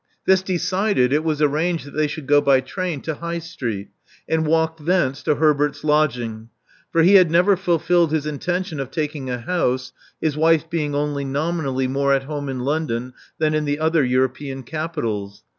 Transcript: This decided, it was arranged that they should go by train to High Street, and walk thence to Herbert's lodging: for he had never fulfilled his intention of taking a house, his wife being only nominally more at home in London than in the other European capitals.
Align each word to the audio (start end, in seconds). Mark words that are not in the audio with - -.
This 0.25 0.41
decided, 0.41 1.13
it 1.13 1.23
was 1.23 1.43
arranged 1.43 1.85
that 1.85 1.91
they 1.91 2.07
should 2.07 2.25
go 2.25 2.41
by 2.41 2.59
train 2.59 3.01
to 3.01 3.13
High 3.13 3.37
Street, 3.37 3.89
and 4.27 4.47
walk 4.47 4.83
thence 4.83 5.21
to 5.21 5.35
Herbert's 5.35 5.83
lodging: 5.83 6.49
for 6.91 7.03
he 7.03 7.13
had 7.13 7.29
never 7.29 7.55
fulfilled 7.55 8.11
his 8.11 8.25
intention 8.25 8.79
of 8.79 8.89
taking 8.89 9.29
a 9.29 9.37
house, 9.37 9.93
his 10.19 10.35
wife 10.35 10.67
being 10.71 10.95
only 10.95 11.23
nominally 11.23 11.87
more 11.87 12.13
at 12.15 12.23
home 12.23 12.49
in 12.49 12.61
London 12.61 13.13
than 13.37 13.53
in 13.53 13.65
the 13.65 13.77
other 13.77 14.03
European 14.03 14.63
capitals. 14.63 15.43